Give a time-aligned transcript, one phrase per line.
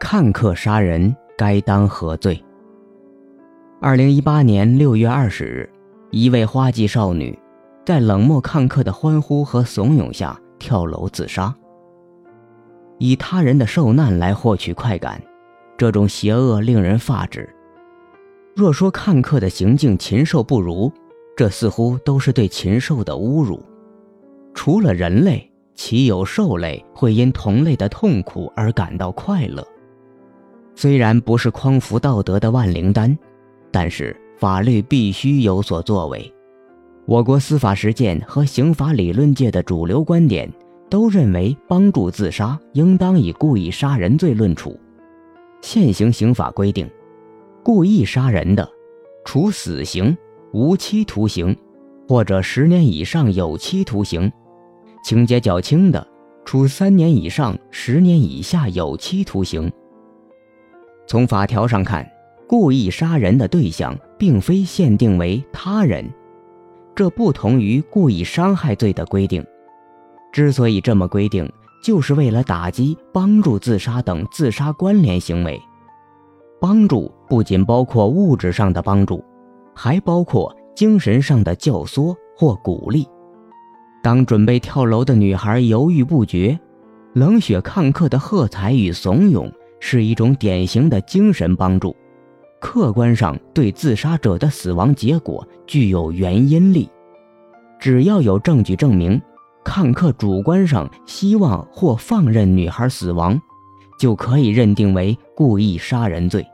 [0.00, 2.40] 看客杀人该当何罪？
[3.80, 5.68] 二零一八年六月二十日，
[6.12, 7.36] 一位花季少女
[7.84, 11.52] 在冷漠看客的欢呼和怂恿下跳楼自杀，
[12.98, 15.20] 以他人的受难来获取快感，
[15.76, 17.52] 这种邪恶令人发指。
[18.54, 20.92] 若说看客的行径禽兽不如，
[21.36, 23.60] 这似乎都是对禽兽的侮辱。
[24.54, 29.66] 除了人类，岂有兽类会因同类的痛苦而感到快乐？
[30.80, 33.18] 虽然不是匡扶道德的万灵丹，
[33.72, 36.32] 但是法律必须有所作为。
[37.04, 40.48] 我国司法实践和刑法理论界的主流观点
[40.88, 44.78] 都认为，帮助自杀应当以故意杀人罪论处。
[45.62, 46.88] 现行刑法规定，
[47.64, 48.70] 故意杀人的，
[49.24, 50.16] 处死刑、
[50.52, 51.56] 无期徒刑，
[52.06, 54.30] 或者十年以上有期徒刑；
[55.02, 56.06] 情节较轻的，
[56.44, 59.68] 处三年以上十年以下有期徒刑。
[61.08, 62.06] 从法条上看，
[62.46, 66.06] 故意杀人的对象并非限定为他人，
[66.94, 69.42] 这不同于故意伤害罪的规定。
[70.30, 71.50] 之所以这么规定，
[71.82, 75.58] 就是为了打击帮助自杀等自杀关联行为。
[76.60, 79.24] 帮助不仅包括物质上的帮助，
[79.74, 83.06] 还包括精神上的教唆或鼓励。
[84.02, 86.60] 当准备跳楼的女孩犹豫不决，
[87.14, 89.50] 冷血看客的喝彩与怂恿。
[89.80, 91.94] 是一种典型的精神帮助，
[92.60, 96.88] 客观上对自杀者的死亡结果具有原因力。
[97.78, 99.20] 只要有证据证明
[99.64, 103.40] 看客主观上希望或放任女孩死亡，
[104.00, 106.44] 就可以认定为故意杀人罪。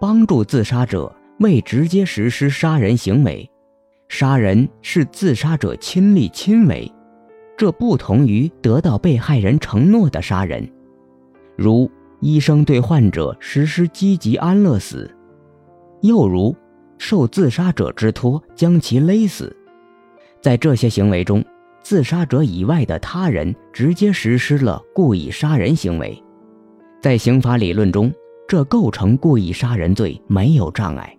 [0.00, 3.50] 帮助自杀者未直接实施杀人行为，
[4.08, 6.90] 杀人是自杀者亲力亲为，
[7.56, 10.70] 这不同于得到被害人承诺的杀人，
[11.56, 11.90] 如。
[12.20, 15.10] 医生对患者实施积极安乐死，
[16.02, 16.54] 又如
[16.98, 19.54] 受自杀者之托将其勒死，
[20.42, 21.42] 在这些行为中，
[21.82, 26.22] 自杀者以外的他人直接实施了故意杀人行为，
[27.00, 28.12] 在刑法理论中，
[28.46, 31.16] 这构成故意杀人罪没有障碍。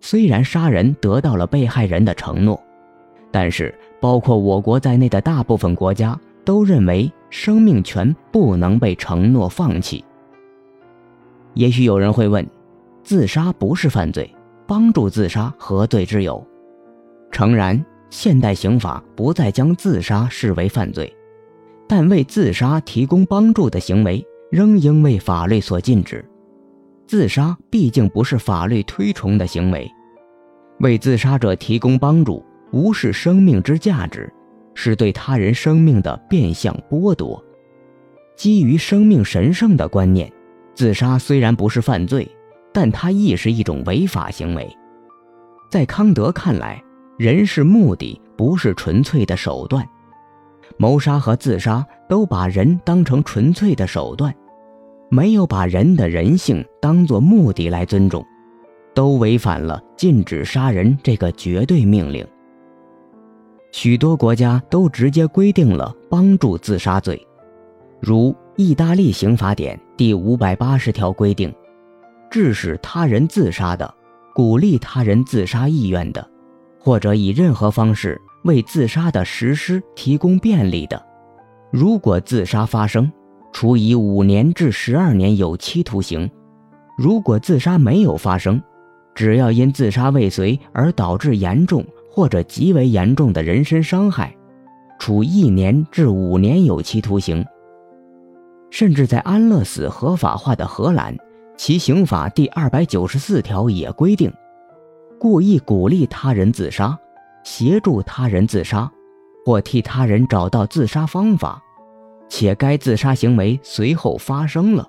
[0.00, 2.58] 虽然杀人得到了被害人的承诺，
[3.30, 10.02] 但是包括我国在内的大部分国家都认为生命权不能被承诺放弃。
[11.54, 12.46] 也许有人会问：
[13.02, 14.28] 自杀不是犯罪，
[14.66, 16.44] 帮助自杀何罪之有？
[17.30, 21.12] 诚然，现代刑法不再将自杀视为犯罪，
[21.88, 26.24] 但为自杀提供帮助的行为仍应为法律所禁止。
[27.06, 29.90] 自杀毕竟不是法律推崇的行为，
[30.80, 34.32] 为自杀者提供帮助，无视生命之价值，
[34.74, 37.42] 是对他人生命的变相剥夺。
[38.36, 40.32] 基于生命神圣的观念。
[40.74, 42.28] 自杀虽然不是犯罪，
[42.72, 44.68] 但它亦是一种违法行为。
[45.70, 46.82] 在康德看来，
[47.16, 49.86] 人是目的，不是纯粹的手段。
[50.76, 54.34] 谋杀和自杀都把人当成纯粹的手段，
[55.10, 58.24] 没有把人的人性当作目的来尊重，
[58.94, 62.26] 都违反了禁止杀人这个绝对命令。
[63.70, 67.24] 许多国家都直接规定了帮助自杀罪，
[68.00, 68.34] 如。
[68.56, 71.52] 意大利刑法典第五百八十条规定，
[72.30, 73.92] 致使他人自杀的，
[74.32, 76.24] 鼓励他人自杀意愿的，
[76.78, 81.04] 或者以任何方式为自杀的实施提供便利的，
[81.72, 83.10] 如果自杀发生，
[83.52, 86.28] 处以五年至十二年有期徒刑；
[86.96, 88.62] 如果自杀没有发生，
[89.16, 94.32] 只要因自杀未遂而导致严重或者极为严重的人身伤害，
[95.00, 97.44] 处一年至五年有期徒刑。
[98.74, 101.16] 甚至在安乐死合法化的荷兰，
[101.56, 104.32] 其刑法第二百九十四条也规定，
[105.16, 106.98] 故意鼓励他人自杀、
[107.44, 108.90] 协助他人自杀，
[109.46, 111.62] 或替他人找到自杀方法，
[112.28, 114.84] 且该自杀行为随后发生了，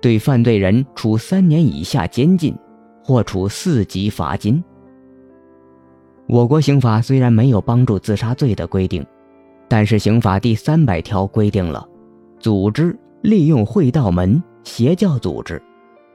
[0.00, 2.56] 对犯罪人处三年以下监禁，
[3.02, 4.62] 或处四级罚金。
[6.28, 9.04] 我国刑法虽然没有帮助自杀罪的规定，
[9.68, 11.88] 但是刑法第三百条规定了。
[12.40, 15.62] 组织利用会道门、邪教组织，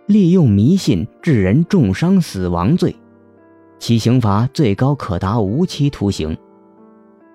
[0.07, 2.95] 利用迷信致人重伤死亡罪，
[3.77, 6.36] 其刑罚最高可达无期徒刑。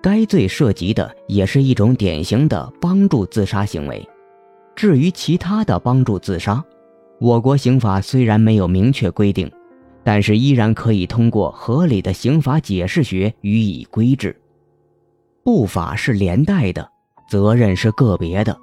[0.03, 4.05] 该罪涉及的也是一种典型的帮助自杀行为。
[4.75, 6.61] 至于其他的帮助自杀，
[7.19, 9.49] 我国刑法虽然没有明确规定，
[10.03, 14.35] 但是依然可以通过合理的刑法解释学予以规制。
[15.43, 16.89] 不法是连带的，
[17.29, 18.57] 责任是个别的。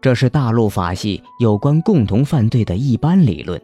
[0.00, 3.60] 这是大陆法系有关共同犯罪的一般理论。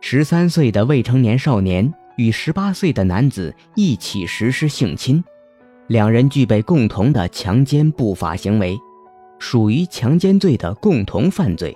[0.00, 5.24] 十三岁的未成年少年与十八岁的男子一起实施性侵，
[5.86, 8.76] 两人具备共同的强奸不法行为，
[9.38, 11.74] 属于强奸罪的共同犯罪，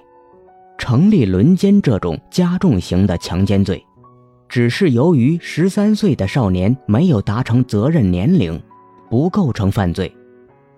[0.76, 3.82] 成立轮奸这种加重型的强奸罪。
[4.48, 8.60] 只是由于十三岁的少年没有达成责任年龄，
[9.08, 10.14] 不构成犯罪，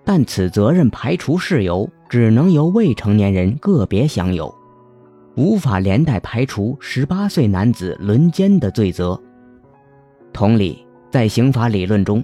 [0.05, 4.53] 但此责任排除事由只能由未成年人个别享有，
[5.35, 9.21] 无法连带排除十八岁男子轮奸的罪责。
[10.33, 12.23] 同理，在刑法理论中，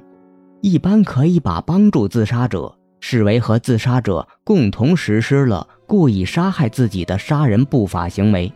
[0.61, 8.51] 一般可以把帮助自杀者视为和自杀者共同实施了故意杀害自己的杀人不法行为。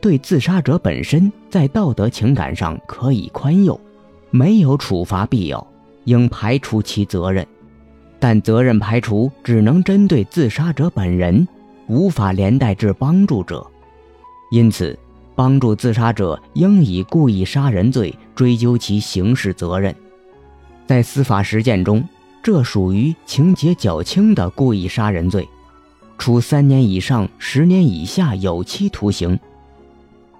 [0.00, 3.80] 对自杀者本身，在道德情感上可以宽宥，
[4.30, 5.66] 没有处罚必要，
[6.04, 7.44] 应排除其责任。
[8.22, 11.48] 但责任排除只能针对自杀者本人，
[11.88, 13.66] 无法连带至帮助者。
[14.52, 14.96] 因此，
[15.34, 19.92] 帮助自杀者应以故意杀人罪追究其刑事责任。
[20.86, 22.08] 在司法实践中，
[22.44, 25.48] 这属于情节较轻的故意杀人罪，
[26.16, 29.36] 处三年以上十年以下有期徒刑。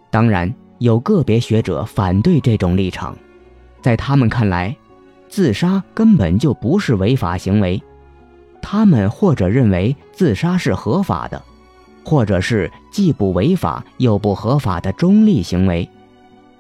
[0.08, 3.19] 当然，有个别学者反对这种立场，
[3.81, 4.76] 在他们看来，
[5.32, 7.82] 自杀根本就不是违法行为。
[8.61, 11.43] 他们或者认为自杀是合法的，
[12.05, 15.88] 或者是既不违法又不合法的中立行为。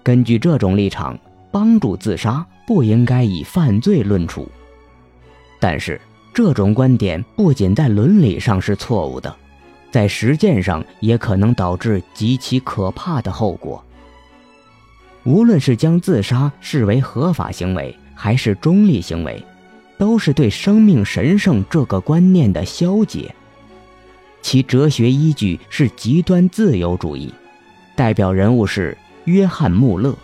[0.02, 1.18] 根据这种立场，
[1.50, 4.50] 帮助自杀不应该以犯罪论处。
[5.60, 6.00] 但是，
[6.32, 9.36] 这种观点不仅在伦理上是错误的。
[9.90, 13.84] 在实践上也可能导致极其可怕的后果。
[15.24, 19.44] 无论是将自杀视为合法行为，还是中立行为，
[19.98, 23.34] 都是对生命神圣这个观念的消解。
[24.40, 27.32] 其哲学依据是极端自由主义，
[27.94, 30.16] 代表人物是约翰·穆勒。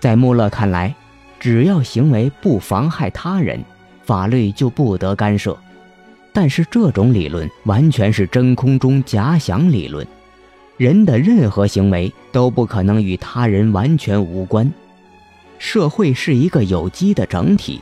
[0.00, 0.94] 在穆勒看来，
[1.40, 3.64] 只要行为不妨害他人，
[4.04, 5.56] 法律就不得干涉。
[6.34, 10.06] 但是这种理论完全是真空中假想理论，
[10.76, 14.70] 人的任何行为都不可能与他人完全无关。
[15.62, 17.80] 社会是一个有机的整体，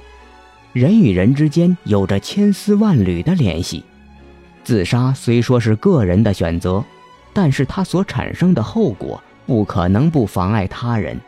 [0.75, 3.83] 人与人之间有着千丝万缕的联系。
[4.63, 6.85] 自杀虽说是个人的选择，
[7.33, 11.19] 但是它所产生的后果不可能不妨碍他人。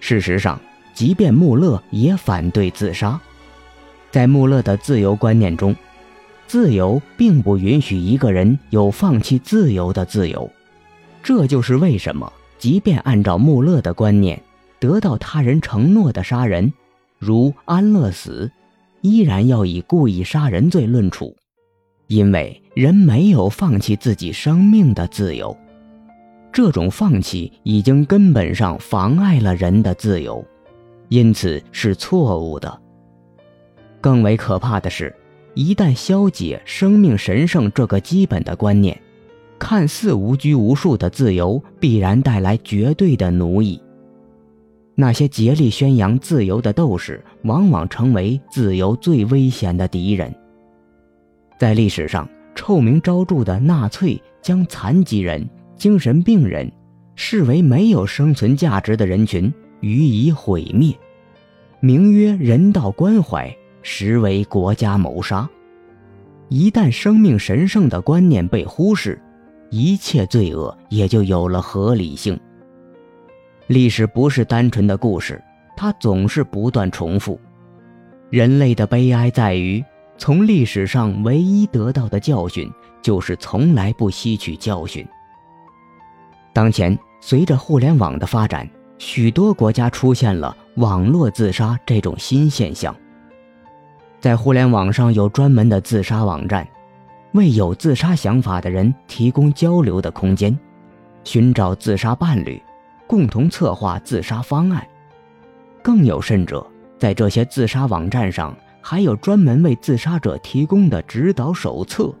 [0.00, 0.58] 事实上，
[0.94, 3.20] 即便穆勒也反对自杀。
[4.10, 5.76] 在穆勒的自由观念中，
[6.46, 10.50] 自由并不允许一个人有放弃自由的自由。
[11.22, 14.42] 这就是为什么，即便按照穆勒的观念，
[14.84, 16.70] 得到他人承诺的杀人，
[17.18, 18.50] 如安乐死，
[19.00, 21.34] 依然要以故意杀人罪论处，
[22.06, 25.56] 因为人没有放弃自己生命的自由。
[26.52, 30.44] 这种放弃已经根本上妨碍了人的自由，
[31.08, 32.78] 因此是错误的。
[34.02, 35.16] 更为可怕的是，
[35.54, 39.00] 一旦消解生命神圣这个基本的观念，
[39.58, 43.80] 看似无拘无束的自由必然带来绝对的奴役。
[44.94, 50.34] 那些竭力宣扬自由的斗士，往往成为自由最危险的敌人。
[51.58, 56.70] 在历史上，臭名昭著的纳粹将残疾人、精神病人
[57.14, 60.94] 视为没有生存价值的人群，予以毁灭，
[61.80, 63.54] 名曰人道关怀。
[63.86, 65.46] 实为国家谋杀。
[66.48, 69.20] 一旦生命神圣的观念被忽视，
[69.68, 72.40] 一切罪恶也就有了合理性。
[73.66, 75.42] 历史不是单纯的故事，
[75.74, 77.40] 它总是不断重复。
[78.28, 79.82] 人类的悲哀在于，
[80.18, 85.06] 从历史上唯一得到的教训，就是从来不吸取教训。
[86.52, 88.68] 当前，随着互联网的发展，
[88.98, 92.94] 许多国家出现了网络自杀这种新现象。
[94.20, 96.66] 在互联网上有专门的自杀网站，
[97.32, 100.56] 为有自杀想法的人提供交流的空间，
[101.24, 102.60] 寻找自杀伴侣，
[103.06, 104.86] 共同策划自杀方案。
[105.82, 106.66] 更有甚者，
[106.98, 112.12] 在这些自杀网站上还有专门为自杀者提供的指导手册，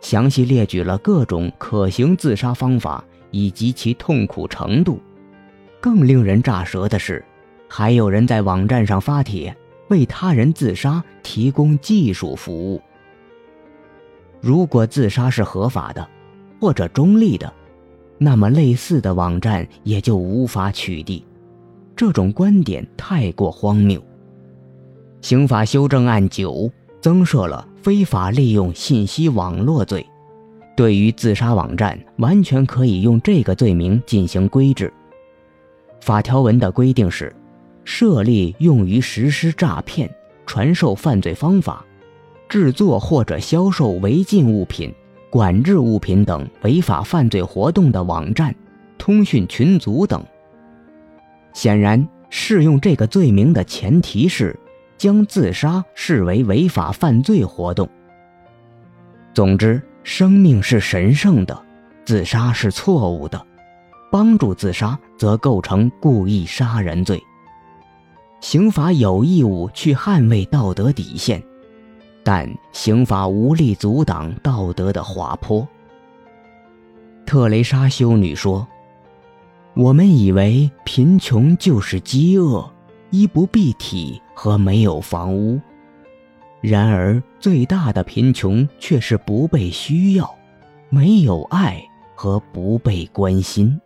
[0.00, 5.00] 详细列举了各种可行自杀方法以及其痛苦程度。
[5.80, 7.24] 更令人咋舌的是，
[7.68, 9.54] 还有人在网站上发帖。
[9.88, 12.80] 为他人自杀提供技术服务。
[14.40, 16.08] 如果自杀是合法的，
[16.58, 17.52] 或者中立的，
[18.18, 21.22] 那么类似的网站也就无法取缔。
[21.96, 24.02] 这种观点太过荒谬。
[25.20, 30.04] 刑法修正案九增设了非法利用信息网络罪。
[30.76, 34.92] 对于自杀网站，完全可以用这个罪名进行规制。
[36.00, 37.34] 法条文的规定是：
[37.84, 40.12] 设立用于实施诈骗、
[40.44, 41.84] 传授犯罪方法、
[42.48, 44.92] 制作或者销售违禁物品、
[45.34, 48.54] 管制物品等违法犯罪活动的网站、
[48.96, 50.24] 通讯群组等。
[51.52, 54.56] 显然，适用这个罪名的前提是
[54.96, 57.88] 将自杀视为违法犯罪活动。
[59.32, 59.82] 总之。
[60.04, 61.64] 生命是神圣的，
[62.04, 63.42] 自杀是错误的，
[64.12, 67.18] 帮助自杀则构成故意杀人罪。
[68.42, 71.42] 刑法有义务去捍卫道德底线，
[72.24, 75.66] 但刑法无力阻挡道德的滑坡。
[77.26, 78.66] 特蕾莎修女说
[79.76, 82.68] ：“我们以为贫穷就是饥饿、
[83.10, 85.60] 衣不蔽体和没有房屋。”
[86.62, 90.34] 然而，最大的贫穷却是不被需要，
[90.88, 91.78] 没有爱
[92.14, 93.78] 和不被关心。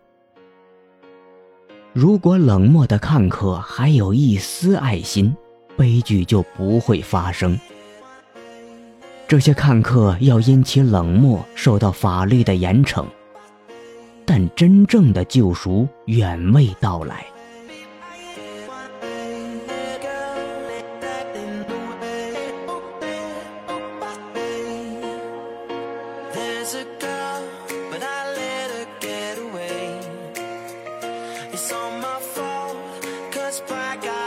[1.93, 5.35] 如果冷漠的看客还有一丝爱心，
[5.77, 7.59] 悲剧就不会发生。
[9.29, 13.05] 这些看客要因其冷漠受到法律的严惩，
[14.25, 17.27] 但真正的救赎远未到来。
[31.53, 32.77] It's all my fault,
[33.31, 34.18] cause.